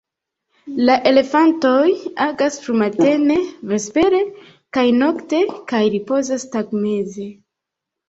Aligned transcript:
La 0.87 0.95
elefantoj 1.09 1.81
agas 2.29 2.57
frumatene, 2.65 3.37
vespere 3.75 4.25
kaj 4.81 4.89
nokte 4.99 5.45
kaj 5.75 5.87
ripozas 6.01 6.51
tagmeze. 6.59 7.33